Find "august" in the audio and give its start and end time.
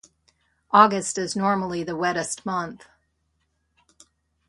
0.71-1.19